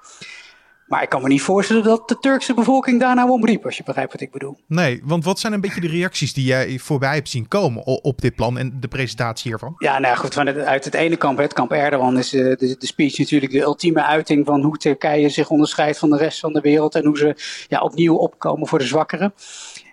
Maar 0.86 1.02
ik 1.02 1.08
kan 1.08 1.22
me 1.22 1.28
niet 1.28 1.42
voorstellen 1.42 1.82
dat 1.82 2.08
de 2.08 2.18
Turkse 2.18 2.54
bevolking 2.54 3.00
daar 3.00 3.14
nou 3.14 3.30
om 3.30 3.44
riep, 3.44 3.64
als 3.64 3.76
je 3.76 3.82
begrijpt 3.82 4.12
wat 4.12 4.20
ik 4.20 4.30
bedoel. 4.30 4.56
Nee, 4.66 5.02
want 5.04 5.24
wat 5.24 5.38
zijn 5.38 5.52
een 5.52 5.60
beetje 5.60 5.80
de 5.80 5.88
reacties 5.88 6.32
die 6.32 6.44
jij 6.44 6.78
voorbij 6.78 7.14
hebt 7.14 7.28
zien 7.28 7.48
komen 7.48 7.86
op 7.86 8.20
dit 8.20 8.34
plan 8.34 8.58
en 8.58 8.76
de 8.80 8.88
presentatie 8.88 9.50
hiervan? 9.50 9.74
Ja, 9.78 9.98
nou 9.98 10.16
goed, 10.16 10.34
van 10.34 10.46
het, 10.46 10.58
uit 10.58 10.84
het 10.84 10.94
ene 10.94 11.16
kamp, 11.16 11.38
het 11.38 11.52
kamp 11.52 11.72
Erdogan, 11.72 12.18
is 12.18 12.34
uh, 12.34 12.42
de, 12.42 12.76
de, 12.78 12.86
speech 12.86 13.18
natuurlijk 13.18 13.52
de 13.52 13.60
ultieme 13.60 14.04
uiting 14.04 14.46
van 14.46 14.62
hoe 14.62 14.76
Turkije 14.76 15.28
zich 15.28 15.50
onderscheidt 15.50 15.98
van 15.98 16.10
de 16.10 16.16
rest 16.16 16.40
van 16.40 16.52
de 16.52 16.60
wereld 16.60 16.94
en 16.94 17.04
hoe 17.04 17.16
ze 17.16 17.36
ja, 17.68 17.80
opnieuw 17.80 18.14
opkomen 18.14 18.68
voor 18.68 18.78
de 18.78 18.84
zwakkeren. 18.84 19.34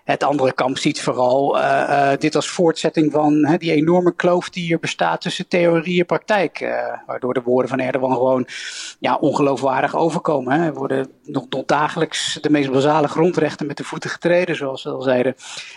Het 0.04 0.24
andere 0.24 0.52
kamp 0.52 0.78
ziet 0.78 1.00
vooral 1.00 1.58
uh, 1.58 1.62
uh, 1.62 2.10
dit 2.18 2.36
als 2.36 2.48
voortzetting 2.48 3.12
van 3.12 3.56
die 3.58 3.72
enorme 3.72 4.14
kloof 4.14 4.50
die 4.50 4.72
er 4.72 4.78
bestaat 4.78 5.20
tussen 5.20 5.48
theorie 5.48 6.00
en 6.00 6.06
praktijk. 6.06 6.60
Uh, 6.60 6.70
waardoor 7.06 7.34
de 7.34 7.42
woorden 7.42 7.70
van 7.70 7.80
Erdogan 7.80 8.12
gewoon 8.12 8.46
ja, 8.98 9.14
ongeloofwaardig 9.14 9.96
overkomen. 9.96 10.60
Hè. 10.60 10.66
Er 10.66 10.74
worden 10.74 11.10
nog, 11.24 11.46
dagelijks 11.66 12.38
de 12.40 12.50
meest 12.50 12.70
basale 12.70 13.08
grondrechten 13.08 13.66
met 13.66 13.76
de 13.76 13.84
voeten 13.84 14.10
getreden, 14.10 14.56
zoals 14.56 14.82
ze 14.82 14.88
al 14.88 15.02
zeiden. 15.02 15.34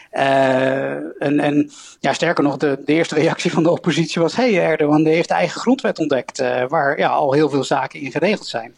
en, 0.10 1.40
en 1.40 1.72
ja, 2.00 2.14
sterker 2.14 2.44
nog, 2.44 2.58
de, 2.58 2.82
de, 2.86 2.94
eerste 2.94 3.16
reactie 3.16 3.52
van 3.52 3.64
de 3.64 3.72
oppositie 3.72 4.22
was: 4.22 4.36
hey, 4.36 4.60
Erdogan 4.60 5.06
heeft 5.06 5.28
de 5.28 5.34
eigen 5.34 5.62
grondwet 5.62 6.00
ontdekt, 6.00 6.38
waar 6.68 6.98
ja, 6.98 7.10
al 7.10 7.34
heel 7.34 7.50
veel 7.50 7.64
zaken 7.64 8.00
in 8.00 8.12
geregeld 8.12 8.48
zijn. 8.48 8.74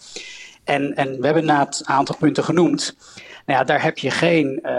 En, 0.65 0.95
en 0.95 1.19
we 1.19 1.25
hebben 1.25 1.45
na 1.45 1.59
het 1.59 1.81
aantal 1.83 2.15
punten 2.19 2.43
genoemd. 2.43 2.95
Nou 3.45 3.59
ja, 3.59 3.65
daar 3.65 3.83
heb 3.83 3.97
je 3.97 4.11
geen 4.11 4.59
uh, 4.63 4.71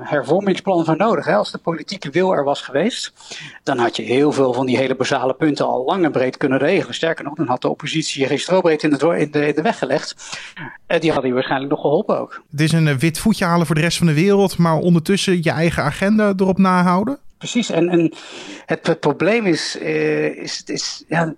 hervormingsplan 0.00 0.84
voor 0.84 0.96
nodig. 0.96 1.24
Hè. 1.24 1.34
Als 1.34 1.52
de 1.52 1.58
politieke 1.58 2.10
wil 2.10 2.34
er 2.34 2.44
was 2.44 2.60
geweest, 2.60 3.12
dan 3.62 3.78
had 3.78 3.96
je 3.96 4.02
heel 4.02 4.32
veel 4.32 4.52
van 4.52 4.66
die 4.66 4.76
hele 4.76 4.94
basale 4.94 5.34
punten 5.34 5.66
al 5.66 5.84
lang 5.84 6.04
en 6.04 6.12
breed 6.12 6.36
kunnen 6.36 6.58
regelen. 6.58 6.94
Sterker 6.94 7.24
nog, 7.24 7.34
dan 7.34 7.46
had 7.46 7.62
de 7.62 7.68
oppositie 7.68 8.26
geen 8.26 8.38
strobreed 8.38 8.82
in 8.82 8.90
de, 8.90 9.18
in 9.18 9.30
de, 9.30 9.46
in 9.46 9.54
de 9.54 9.62
weg 9.62 9.78
gelegd. 9.78 10.38
Uh, 10.88 11.00
die 11.00 11.10
hadden 11.10 11.28
je 11.28 11.34
waarschijnlijk 11.34 11.70
nog 11.70 11.80
geholpen 11.80 12.20
ook. 12.20 12.42
Het 12.50 12.60
is 12.60 12.72
een 12.72 12.98
wit 12.98 13.18
voetje 13.18 13.44
halen 13.44 13.66
voor 13.66 13.74
de 13.74 13.80
rest 13.80 13.98
van 13.98 14.06
de 14.06 14.14
wereld, 14.14 14.58
maar 14.58 14.76
ondertussen 14.76 15.42
je 15.42 15.50
eigen 15.50 15.82
agenda 15.82 16.32
erop 16.36 16.58
nahouden? 16.58 17.18
Precies, 17.38 17.70
en, 17.70 17.88
en 17.88 18.12
het, 18.66 18.86
het 18.86 19.00
probleem 19.00 19.46
is, 19.46 19.76
is, 19.76 20.62
is 20.66 21.04
ja, 21.08 21.34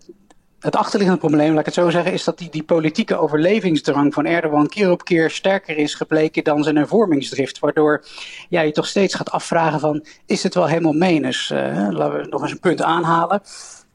het 0.67 0.77
achterliggende 0.77 1.21
probleem, 1.21 1.51
laat 1.51 1.59
ik 1.59 1.65
het 1.65 1.75
zo 1.75 1.91
zeggen, 1.91 2.13
is 2.13 2.25
dat 2.25 2.39
die, 2.39 2.51
die 2.51 2.63
politieke 2.63 3.17
overlevingsdrang 3.17 4.15
van 4.15 4.27
Erdogan 4.27 4.69
keer 4.69 4.91
op 4.91 5.05
keer 5.05 5.31
sterker 5.31 5.77
is 5.77 5.95
gebleken 5.95 6.45
dan 6.45 6.63
zijn 6.63 6.77
hervormingsdrift. 6.77 7.59
Waardoor 7.59 8.05
ja, 8.49 8.61
je 8.61 8.73
toch 8.73 8.87
steeds 8.87 9.15
gaat 9.15 9.31
afvragen 9.31 9.81
van, 9.81 10.05
is 10.27 10.43
het 10.43 10.55
wel 10.55 10.67
helemaal 10.67 10.93
menens? 10.93 11.51
Uh, 11.51 11.89
laten 11.91 12.21
we 12.21 12.27
nog 12.31 12.43
eens 12.43 12.51
een 12.51 12.61
punt 12.61 12.83
aanhalen. 12.83 13.43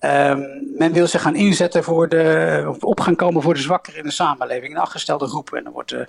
Um, 0.05 0.61
men 0.77 0.93
wil 0.93 1.07
zich 1.07 1.21
gaan 1.21 1.35
inzetten 1.35 1.83
voor 1.83 2.09
de, 2.09 2.65
of 2.67 2.83
op 2.83 2.99
gaan 2.99 3.15
komen 3.15 3.41
voor 3.41 3.53
de 3.53 3.59
zwakkeren 3.59 3.99
in 3.99 4.05
de 4.05 4.11
samenleving, 4.11 4.73
de 4.73 4.79
afgestelde 4.79 5.27
groepen. 5.27 5.57
En 5.57 5.63
dan 5.63 5.73
worden 5.73 6.07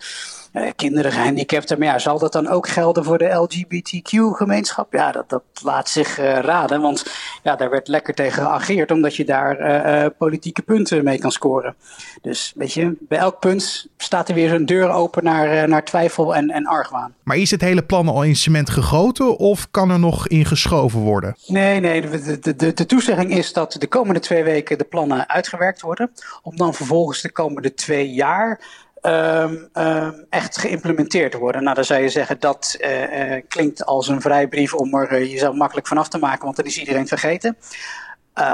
uh, 0.52 0.70
kinderen 0.76 1.12
gehandicapten. 1.12 1.78
Maar 1.78 1.88
ja, 1.88 1.98
zal 1.98 2.18
dat 2.18 2.32
dan 2.32 2.48
ook 2.48 2.68
gelden 2.68 3.04
voor 3.04 3.18
de 3.18 3.28
LGBTQ-gemeenschap? 3.28 4.92
Ja, 4.92 5.12
dat, 5.12 5.28
dat 5.28 5.42
laat 5.62 5.88
zich 5.88 6.18
uh, 6.18 6.38
raden, 6.38 6.80
want 6.80 7.06
ja, 7.42 7.56
daar 7.56 7.70
werd 7.70 7.88
lekker 7.88 8.14
tegen 8.14 8.42
geageerd, 8.42 8.90
omdat 8.90 9.16
je 9.16 9.24
daar 9.24 9.60
uh, 9.60 10.06
politieke 10.18 10.62
punten 10.62 11.04
mee 11.04 11.18
kan 11.18 11.32
scoren. 11.32 11.74
Dus 12.22 12.52
weet 12.56 12.72
je, 12.72 12.96
bij 13.00 13.18
elk 13.18 13.38
punt 13.38 13.86
staat 13.96 14.28
er 14.28 14.34
weer 14.34 14.48
zo'n 14.48 14.64
deur 14.64 14.90
open 14.90 15.24
naar, 15.24 15.68
naar 15.68 15.84
twijfel 15.84 16.34
en, 16.34 16.50
en 16.50 16.66
argwaan. 16.66 17.14
Maar 17.22 17.36
is 17.36 17.50
het 17.50 17.60
hele 17.60 17.82
plan 17.82 18.08
al 18.08 18.24
in 18.24 18.36
cement 18.36 18.70
gegoten 18.70 19.38
of 19.38 19.70
kan 19.70 19.90
er 19.90 19.98
nog 19.98 20.28
in 20.28 20.44
geschoven 20.44 21.00
worden? 21.00 21.36
Nee, 21.46 21.80
nee, 21.80 22.00
de, 22.00 22.38
de, 22.38 22.56
de, 22.56 22.72
de 22.72 22.86
toezegging 22.86 23.30
is 23.30 23.52
dat 23.52 23.76
de 23.82 23.88
komende 23.88 24.20
twee 24.20 24.44
weken 24.44 24.78
de 24.78 24.84
plannen 24.84 25.28
uitgewerkt 25.28 25.80
worden. 25.80 26.12
Om 26.42 26.56
dan 26.56 26.74
vervolgens 26.74 27.20
de 27.20 27.32
komende 27.32 27.74
twee 27.74 28.12
jaar 28.12 28.60
um, 29.02 29.68
um, 29.74 30.26
echt 30.30 30.58
geïmplementeerd 30.58 31.32
te 31.32 31.38
worden. 31.38 31.62
Nou, 31.62 31.74
dan 31.74 31.84
zou 31.84 32.00
je 32.00 32.08
zeggen 32.08 32.40
dat 32.40 32.76
uh, 32.80 33.30
uh, 33.34 33.42
klinkt 33.48 33.84
als 33.84 34.08
een 34.08 34.20
vrijbrief 34.20 34.74
om 34.74 34.94
er 34.94 35.24
jezelf 35.24 35.54
makkelijk 35.54 35.86
van 35.86 35.98
af 35.98 36.08
te 36.08 36.18
maken, 36.18 36.44
want 36.44 36.56
dan 36.56 36.64
is 36.64 36.78
iedereen 36.78 37.08
vergeten. 37.08 37.56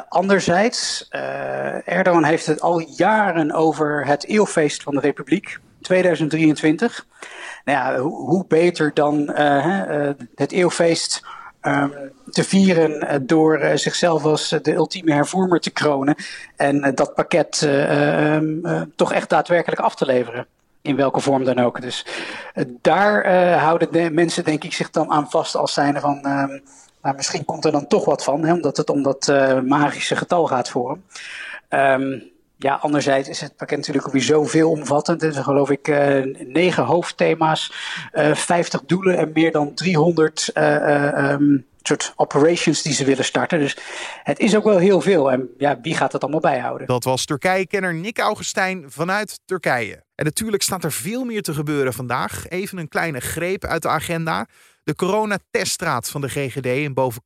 anderzijds, 0.09 1.09
Erdogan 1.85 2.25
heeft 2.25 2.47
het 2.47 2.61
al 2.61 2.79
jaren 2.79 3.53
over 3.53 4.07
het 4.07 4.27
eeuwfeest 4.27 4.83
van 4.83 4.95
de 4.95 5.01
Republiek, 5.01 5.59
2023. 5.81 7.07
Nou 7.65 7.79
ja, 7.79 8.01
hoe, 8.01 8.45
beter 8.47 8.91
dan 8.95 9.31
het 10.35 10.53
eeuwfeest 10.53 11.23
te 12.31 12.45
vieren 12.45 12.91
uh, 12.91 13.15
door 13.23 13.61
uh, 13.61 13.71
zichzelf 13.75 14.25
als 14.25 14.53
uh, 14.53 14.61
de 14.63 14.75
ultieme 14.75 15.13
hervormer 15.13 15.61
te 15.61 15.71
kronen. 15.71 16.15
En 16.57 16.95
dat 16.95 17.15
pakket 17.15 17.63
um, 17.63 18.63
toch 18.97 19.13
echt 19.13 19.29
daadwerkelijk 19.29 19.81
af 19.81 19.95
te 19.95 20.07
leveren. 20.07 20.47
In 20.83 20.97
welke 20.97 21.21
vorm 21.21 21.45
dan 21.45 21.59
ook. 21.59 21.81
Dus 21.81 22.07
daar 22.81 23.33
houden 23.59 23.93
de 23.93 24.11
mensen 24.11 24.45
denk 24.45 24.65
ik 24.65 24.73
zich 24.73 24.91
dan 24.91 25.11
aan 25.11 25.31
vast 25.31 25.57
als 25.57 25.73
zijnde 25.73 26.01
van... 26.01 26.17
Um, 26.17 26.63
nou, 27.03 27.17
misschien 27.17 27.45
komt 27.45 27.65
er 27.65 27.73
dan 27.73 27.87
toch 27.87 28.05
wat 28.05 28.25
van, 28.25 28.45
hè, 28.45 28.53
omdat 28.53 28.77
het 28.77 28.91
om 28.91 29.03
dat 29.03 29.33
magische 29.65 30.17
getal 30.17 30.47
gaat 30.47 30.69
voor 30.69 30.99
hem. 31.69 32.31
Ja, 32.59 32.75
anderzijds 32.75 33.29
is 33.29 33.41
het 33.41 33.57
pakket 33.57 33.77
natuurlijk 33.77 34.13
weer 34.13 34.23
zo 34.23 34.45
veelomvattend. 34.45 35.23
Er 35.23 35.33
zijn 35.33 35.45
geloof 35.45 35.71
ik 35.71 35.89
uh, 35.89 36.37
negen 36.47 36.85
hoofdthema's, 36.85 37.73
uh, 38.13 38.35
50 38.35 38.81
doelen 38.87 39.17
en 39.17 39.31
meer 39.35 39.53
dan 39.53 39.75
300 39.75 40.51
uh, 40.55 41.31
um, 41.31 41.67
soort 41.83 42.13
operations 42.17 42.83
die 42.83 42.93
ze 42.93 43.05
willen 43.05 43.25
starten. 43.25 43.59
Dus 43.59 43.77
het 44.23 44.39
is 44.39 44.57
ook 44.57 44.65
wel 44.65 44.79
heel 44.79 45.01
veel. 45.01 45.31
En 45.31 45.49
ja, 45.59 45.79
wie 45.83 45.95
gaat 45.95 46.13
het 46.13 46.23
allemaal 46.23 46.41
bijhouden? 46.41 46.87
Dat 46.87 47.05
was 47.05 47.25
Turkije-kenner 47.25 47.95
Nick 47.95 48.19
Augustijn 48.19 48.85
vanuit 48.91 49.41
Turkije. 49.45 50.05
En 50.15 50.25
natuurlijk 50.25 50.63
staat 50.63 50.85
er 50.85 50.93
veel 50.93 51.25
meer 51.25 51.43
te 51.43 51.55
gebeuren 51.55 51.93
vandaag. 51.93 52.49
Even 52.49 52.79
een 52.79 52.89
kleine 52.89 53.21
greep 53.21 53.65
uit 53.65 53.83
de 53.83 53.89
agenda. 53.89 54.47
De 54.83 54.95
coronateststraat 54.95 56.09
van 56.09 56.21
de 56.21 56.29
GGD 56.29 56.67
in 56.67 56.95
Boven 56.95 57.23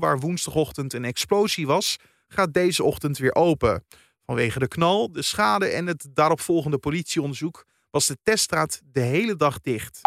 waar 0.00 0.18
woensdagochtend 0.18 0.92
een 0.92 1.04
explosie 1.04 1.66
was, 1.66 1.96
gaat 2.28 2.54
deze 2.54 2.84
ochtend 2.84 3.18
weer 3.18 3.34
open. 3.34 3.84
Vanwege 4.30 4.58
de 4.58 4.68
knal, 4.68 5.12
de 5.12 5.22
schade 5.22 5.66
en 5.66 5.86
het 5.86 6.06
daaropvolgende 6.10 6.78
politieonderzoek 6.78 7.64
was 7.90 8.06
de 8.06 8.16
teststraat 8.22 8.80
de 8.84 9.00
hele 9.00 9.36
dag 9.36 9.60
dicht. 9.60 10.00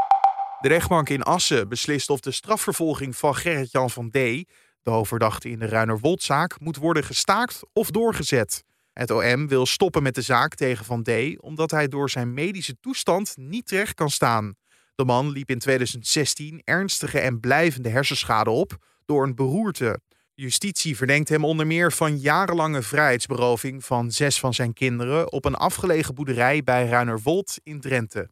De 0.59 0.67
rechtbank 0.67 1.09
in 1.09 1.23
Assen 1.23 1.69
beslist 1.69 2.09
of 2.09 2.19
de 2.19 2.31
strafvervolging 2.31 3.15
van 3.15 3.35
Gerrit-Jan 3.35 3.89
van 3.89 4.09
D., 4.09 4.13
de 4.13 4.89
hoofdverdachte 4.89 5.49
in 5.49 5.59
de 5.59 5.65
Ruinerwoldzaak, 5.65 6.59
moet 6.59 6.75
worden 6.75 7.03
gestaakt 7.03 7.59
of 7.73 7.91
doorgezet. 7.91 8.63
Het 8.93 9.11
OM 9.11 9.47
wil 9.47 9.65
stoppen 9.65 10.03
met 10.03 10.15
de 10.15 10.21
zaak 10.21 10.55
tegen 10.55 10.85
Van 10.85 11.03
D. 11.03 11.09
omdat 11.41 11.71
hij 11.71 11.87
door 11.87 12.09
zijn 12.09 12.33
medische 12.33 12.79
toestand 12.79 13.37
niet 13.37 13.65
terecht 13.67 13.93
kan 13.93 14.09
staan. 14.09 14.55
De 14.95 15.05
man 15.05 15.29
liep 15.29 15.49
in 15.49 15.59
2016 15.59 16.61
ernstige 16.63 17.19
en 17.19 17.39
blijvende 17.39 17.89
hersenschade 17.89 18.49
op 18.49 18.77
door 19.05 19.23
een 19.23 19.35
beroerte. 19.35 19.99
Justitie 20.35 20.97
verdenkt 20.97 21.29
hem 21.29 21.45
onder 21.45 21.67
meer 21.67 21.91
van 21.91 22.17
jarenlange 22.17 22.81
vrijheidsberoving 22.81 23.85
van 23.85 24.11
zes 24.11 24.39
van 24.39 24.53
zijn 24.53 24.73
kinderen 24.73 25.31
op 25.31 25.45
een 25.45 25.55
afgelegen 25.55 26.15
boerderij 26.15 26.63
bij 26.63 26.87
Ruinerwold 26.87 27.59
in 27.63 27.79
Drenthe. 27.81 28.27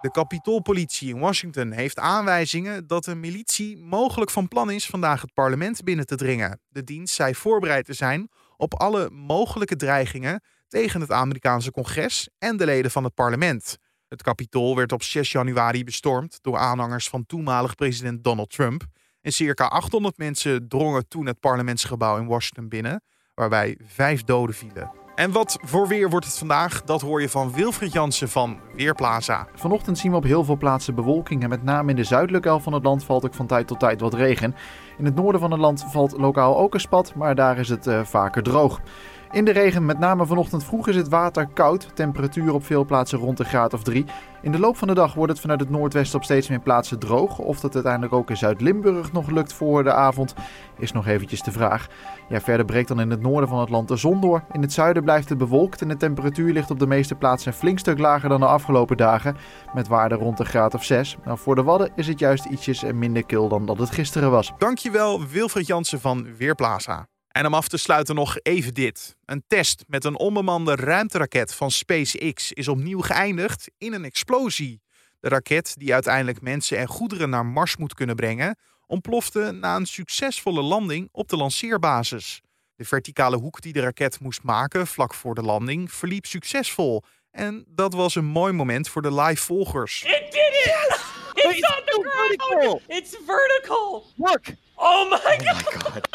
De 0.00 0.10
kapitoolpolitie 0.10 1.08
in 1.08 1.18
Washington 1.18 1.70
heeft 1.70 1.98
aanwijzingen 1.98 2.86
dat 2.86 3.04
de 3.04 3.14
militie 3.14 3.76
mogelijk 3.76 4.30
van 4.30 4.48
plan 4.48 4.70
is 4.70 4.86
vandaag 4.86 5.20
het 5.20 5.34
parlement 5.34 5.84
binnen 5.84 6.06
te 6.06 6.16
dringen. 6.16 6.60
De 6.68 6.84
dienst 6.84 7.14
zei 7.14 7.34
voorbereid 7.34 7.84
te 7.84 7.92
zijn 7.92 8.28
op 8.56 8.74
alle 8.74 9.10
mogelijke 9.10 9.76
dreigingen 9.76 10.42
tegen 10.68 11.00
het 11.00 11.10
Amerikaanse 11.10 11.70
congres 11.70 12.28
en 12.38 12.56
de 12.56 12.64
leden 12.64 12.90
van 12.90 13.04
het 13.04 13.14
parlement. 13.14 13.76
Het 14.08 14.22
kapitool 14.22 14.76
werd 14.76 14.92
op 14.92 15.02
6 15.02 15.32
januari 15.32 15.84
bestormd 15.84 16.38
door 16.42 16.56
aanhangers 16.56 17.08
van 17.08 17.26
toenmalig 17.26 17.74
president 17.74 18.24
Donald 18.24 18.50
Trump. 18.50 18.84
En 19.22 19.32
circa 19.32 19.66
800 19.66 20.18
mensen 20.18 20.68
drongen 20.68 21.08
toen 21.08 21.26
het 21.26 21.40
parlementsgebouw 21.40 22.18
in 22.18 22.26
Washington 22.26 22.68
binnen, 22.68 23.02
waarbij 23.34 23.78
vijf 23.82 24.24
doden 24.24 24.54
vielen. 24.54 25.00
En 25.14 25.32
wat 25.32 25.58
voor 25.62 25.88
weer 25.88 26.10
wordt 26.10 26.26
het 26.26 26.38
vandaag? 26.38 26.82
Dat 26.82 27.00
hoor 27.00 27.20
je 27.20 27.28
van 27.28 27.52
Wilfried 27.52 27.92
Jansen 27.92 28.28
van 28.28 28.60
Weerplaza. 28.74 29.48
Vanochtend 29.54 29.98
zien 29.98 30.10
we 30.10 30.16
op 30.16 30.24
heel 30.24 30.44
veel 30.44 30.56
plaatsen 30.56 30.94
bewolking 30.94 31.42
en 31.42 31.48
met 31.48 31.62
name 31.62 31.90
in 31.90 31.96
de 31.96 32.04
zuidelijke 32.04 32.48
helft 32.48 32.64
van 32.64 32.72
het 32.72 32.84
land 32.84 33.04
valt 33.04 33.24
ook 33.24 33.34
van 33.34 33.46
tijd 33.46 33.66
tot 33.66 33.80
tijd 33.80 34.00
wat 34.00 34.14
regen. 34.14 34.54
In 34.98 35.04
het 35.04 35.14
noorden 35.14 35.40
van 35.40 35.50
het 35.50 35.60
land 35.60 35.84
valt 35.88 36.18
lokaal 36.18 36.58
ook 36.58 36.74
een 36.74 36.80
spat, 36.80 37.14
maar 37.14 37.34
daar 37.34 37.58
is 37.58 37.68
het 37.68 37.86
uh, 37.86 38.04
vaker 38.04 38.42
droog. 38.42 38.80
In 39.32 39.44
de 39.44 39.50
regen, 39.50 39.84
met 39.86 39.98
name 39.98 40.26
vanochtend 40.26 40.64
vroeg, 40.64 40.88
is 40.88 40.96
het 40.96 41.08
water 41.08 41.46
koud. 41.46 41.90
Temperatuur 41.94 42.54
op 42.54 42.64
veel 42.64 42.84
plaatsen 42.84 43.18
rond 43.18 43.36
de 43.36 43.44
graad 43.44 43.74
of 43.74 43.82
3. 43.82 44.04
In 44.42 44.52
de 44.52 44.58
loop 44.58 44.76
van 44.76 44.88
de 44.88 44.94
dag 44.94 45.14
wordt 45.14 45.32
het 45.32 45.40
vanuit 45.40 45.60
het 45.60 45.70
noordwesten 45.70 46.18
op 46.18 46.24
steeds 46.24 46.48
meer 46.48 46.60
plaatsen 46.60 46.98
droog. 46.98 47.38
Of 47.38 47.60
dat 47.60 47.74
uiteindelijk 47.74 48.12
ook 48.12 48.30
in 48.30 48.36
Zuid-Limburg 48.36 49.12
nog 49.12 49.30
lukt 49.30 49.52
voor 49.52 49.84
de 49.84 49.92
avond, 49.92 50.34
is 50.78 50.92
nog 50.92 51.06
eventjes 51.06 51.42
de 51.42 51.52
vraag. 51.52 51.86
Ja, 52.28 52.40
verder 52.40 52.66
breekt 52.66 52.88
dan 52.88 53.00
in 53.00 53.10
het 53.10 53.20
noorden 53.20 53.48
van 53.48 53.58
het 53.58 53.70
land 53.70 53.88
de 53.88 53.96
zon 53.96 54.20
door. 54.20 54.42
In 54.52 54.62
het 54.62 54.72
zuiden 54.72 55.04
blijft 55.04 55.28
het 55.28 55.38
bewolkt 55.38 55.82
en 55.82 55.88
de 55.88 55.96
temperatuur 55.96 56.52
ligt 56.52 56.70
op 56.70 56.78
de 56.78 56.86
meeste 56.86 57.14
plaatsen 57.14 57.52
een 57.52 57.58
flink 57.58 57.78
stuk 57.78 57.98
lager 57.98 58.28
dan 58.28 58.40
de 58.40 58.46
afgelopen 58.46 58.96
dagen. 58.96 59.36
Met 59.74 59.88
waarde 59.88 60.14
rond 60.14 60.36
de 60.36 60.44
graad 60.44 60.74
of 60.74 60.84
6. 60.84 61.16
Nou, 61.24 61.38
voor 61.38 61.54
de 61.54 61.62
Wadden 61.62 61.90
is 61.96 62.06
het 62.06 62.18
juist 62.18 62.44
ietsjes 62.44 62.84
minder 62.92 63.26
kil 63.26 63.48
dan 63.48 63.66
dat 63.66 63.78
het 63.78 63.90
gisteren 63.90 64.30
was. 64.30 64.52
Dankjewel 64.58 65.26
Wilfried 65.26 65.66
Jansen 65.66 66.00
van 66.00 66.26
Weerplaza. 66.36 67.06
En 67.30 67.46
om 67.46 67.54
af 67.54 67.68
te 67.68 67.76
sluiten 67.76 68.14
nog 68.14 68.38
even 68.42 68.74
dit. 68.74 69.16
Een 69.24 69.44
test 69.46 69.84
met 69.86 70.04
een 70.04 70.18
onbemande 70.18 70.74
ruimteraket 70.74 71.54
van 71.54 71.70
SpaceX 71.70 72.52
is 72.52 72.68
opnieuw 72.68 73.00
geëindigd 73.00 73.70
in 73.78 73.92
een 73.92 74.04
explosie. 74.04 74.82
De 75.20 75.28
raket, 75.28 75.74
die 75.78 75.92
uiteindelijk 75.92 76.40
mensen 76.40 76.78
en 76.78 76.86
goederen 76.86 77.30
naar 77.30 77.46
Mars 77.46 77.76
moet 77.76 77.94
kunnen 77.94 78.16
brengen, 78.16 78.58
ontplofte 78.86 79.50
na 79.50 79.76
een 79.76 79.86
succesvolle 79.86 80.62
landing 80.62 81.08
op 81.12 81.28
de 81.28 81.36
lanceerbasis. 81.36 82.40
De 82.76 82.84
verticale 82.84 83.36
hoek 83.36 83.60
die 83.60 83.72
de 83.72 83.80
raket 83.80 84.20
moest 84.20 84.42
maken 84.42 84.86
vlak 84.86 85.14
voor 85.14 85.34
de 85.34 85.42
landing 85.42 85.92
verliep 85.92 86.26
succesvol. 86.26 87.02
En 87.30 87.64
dat 87.68 87.94
was 87.94 88.14
een 88.14 88.24
mooi 88.24 88.52
moment 88.52 88.88
voor 88.88 89.02
de 89.02 89.14
live 89.14 89.42
volgers. 89.42 90.02
It 90.02 90.32
did 90.32 90.32
it! 90.32 91.00
It's, 91.34 91.76
on 91.76 91.82
the 91.84 92.08
ground! 92.10 92.42
Vertical. 92.42 92.82
It's 92.86 93.16
vertical! 93.26 94.04
Look! 94.16 94.40
Oh 94.74 95.10
my 95.10 95.16
god! 95.18 95.76
Oh 95.76 95.94
my 95.94 96.00
god. 96.00 96.09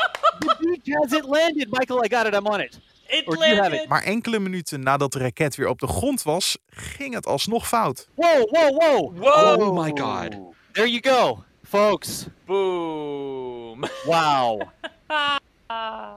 Has 0.94 1.12
it 1.12 1.26
landed, 1.26 1.68
Michael. 1.72 2.04
I 2.06 2.08
got 2.08 2.26
it. 2.26 2.34
I'm 2.34 2.48
on 2.48 2.60
it. 2.60 2.80
It 3.08 3.28
or 3.28 3.38
landed. 3.38 3.82
It? 3.82 3.88
Maar 3.88 4.04
enkele 4.04 4.40
minuten 4.40 4.84
nadat 4.84 5.12
de 5.12 5.20
raket 5.20 5.56
weer 5.56 5.68
op 5.68 5.80
de 5.80 5.88
grond 5.88 6.24
was, 6.24 6.58
ging 6.68 7.14
het 7.14 7.26
alsnog 7.26 7.68
fout. 7.68 8.08
Whoa, 8.16 8.48
whoa, 8.50 8.72
whoa! 8.72 9.12
Whoa! 9.14 9.56
Oh 9.56 9.84
my 9.84 9.92
god! 9.94 10.38
There 10.72 10.90
you 10.90 11.16
go, 11.16 11.44
folks. 11.64 12.26
Boom! 12.46 13.86
Wow. 14.06 14.62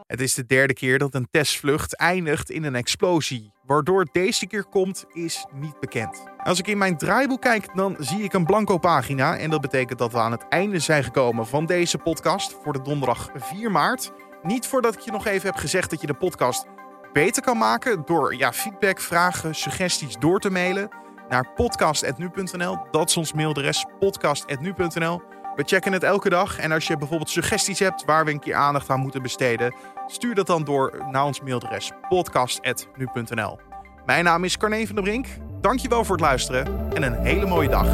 Het 0.06 0.20
is 0.20 0.34
de 0.34 0.46
derde 0.46 0.74
keer 0.74 0.98
dat 0.98 1.14
een 1.14 1.28
testvlucht 1.30 1.96
eindigt 1.96 2.50
in 2.50 2.64
een 2.64 2.74
explosie. 2.74 3.52
Waardoor 3.66 4.00
het 4.00 4.12
deze 4.12 4.46
keer 4.46 4.64
komt, 4.64 5.04
is 5.12 5.46
niet 5.52 5.80
bekend. 5.80 6.22
Als 6.38 6.58
ik 6.58 6.66
in 6.66 6.78
mijn 6.78 6.96
draaiboek 6.96 7.40
kijk, 7.40 7.74
dan 7.74 7.96
zie 7.98 8.22
ik 8.22 8.32
een 8.32 8.44
blanco 8.44 8.78
pagina. 8.78 9.36
En 9.36 9.50
dat 9.50 9.60
betekent 9.60 9.98
dat 9.98 10.12
we 10.12 10.18
aan 10.18 10.32
het 10.32 10.48
einde 10.48 10.78
zijn 10.78 11.04
gekomen 11.04 11.46
van 11.46 11.66
deze 11.66 11.98
podcast 11.98 12.56
voor 12.62 12.72
de 12.72 12.82
donderdag 12.82 13.30
4 13.34 13.70
maart. 13.70 14.12
Niet 14.42 14.66
voordat 14.66 14.94
ik 14.94 15.00
je 15.00 15.10
nog 15.10 15.26
even 15.26 15.48
heb 15.48 15.58
gezegd 15.58 15.90
dat 15.90 16.00
je 16.00 16.06
de 16.06 16.14
podcast 16.14 16.66
beter 17.12 17.42
kan 17.42 17.58
maken 17.58 18.02
door 18.04 18.36
ja, 18.36 18.52
feedback, 18.52 19.00
vragen, 19.00 19.54
suggesties 19.54 20.16
door 20.18 20.40
te 20.40 20.50
mailen 20.50 20.88
naar 21.28 21.52
podcast.nu.nl. 21.54 22.78
Dat 22.90 23.08
is 23.08 23.16
ons 23.16 23.32
mailadres 23.32 23.86
podcast.nu.nl. 23.98 25.22
We 25.54 25.64
checken 25.64 25.92
het 25.92 26.02
elke 26.02 26.28
dag 26.28 26.58
en 26.58 26.72
als 26.72 26.86
je 26.86 26.96
bijvoorbeeld 26.96 27.30
suggesties 27.30 27.78
hebt 27.78 28.04
waar 28.04 28.24
we 28.24 28.30
een 28.30 28.40
keer 28.40 28.54
aandacht 28.54 28.90
aan 28.90 29.00
moeten 29.00 29.22
besteden, 29.22 29.74
stuur 30.06 30.34
dat 30.34 30.46
dan 30.46 30.64
door 30.64 31.04
naar 31.10 31.24
ons 31.24 31.40
mailadres 31.40 31.90
podcast.nu.nl. 32.08 33.58
Mijn 34.06 34.24
naam 34.24 34.44
is 34.44 34.56
Carne 34.56 34.86
van 34.86 34.94
der 34.94 35.04
Brink. 35.04 35.26
Dankjewel 35.60 36.04
voor 36.04 36.16
het 36.16 36.24
luisteren 36.24 36.92
en 36.94 37.02
een 37.02 37.24
hele 37.24 37.46
mooie 37.46 37.68
dag. 37.68 37.86